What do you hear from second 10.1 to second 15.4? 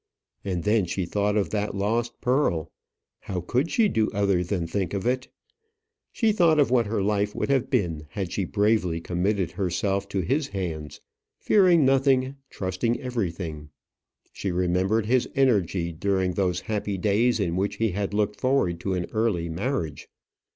his hands, fearing nothing, trusting everything. She remembered his